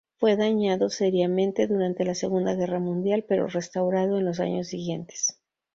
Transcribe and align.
Fue 0.17 0.35
dañado 0.35 0.89
seriamente 0.89 1.67
durante 1.67 2.05
la 2.05 2.15
Segunda 2.15 2.55
Guerra 2.55 2.79
Mundial 2.79 3.23
pero 3.29 3.45
restaurado 3.45 4.17
en 4.17 4.25
los 4.25 4.39
años 4.39 4.65
siguientes. 4.67 5.39